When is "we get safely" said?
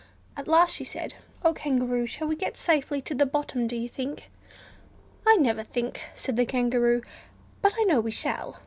2.27-3.01